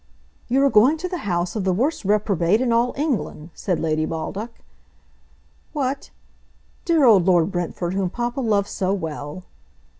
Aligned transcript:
"You 0.47 0.65
are 0.65 0.69
going 0.71 0.97
to 0.97 1.07
the 1.07 1.19
house 1.29 1.55
of 1.55 1.63
the 1.63 1.71
worst 1.73 2.05
reprobate 2.05 2.59
in 2.59 2.71
all 2.73 2.91
England," 2.97 3.51
said 3.53 3.79
Lady 3.79 4.03
Baldock. 4.07 4.49
"What; 5.73 6.09
dear 6.85 7.05
old 7.05 7.27
Lord 7.27 7.51
Brentford, 7.51 7.93
whom 7.93 8.09
papa 8.09 8.41
loved 8.41 8.67
so 8.67 8.93
well!" 8.95 9.43